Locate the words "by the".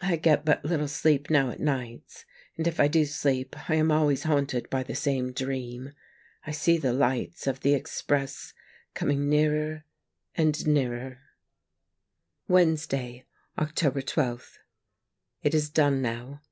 4.70-4.94